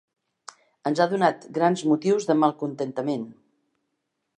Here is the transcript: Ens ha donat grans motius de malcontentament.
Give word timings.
Ens 0.91 1.01
ha 1.03 1.07
donat 1.11 1.47
grans 1.59 1.85
motius 1.93 2.29
de 2.31 2.41
malcontentament. 2.45 3.33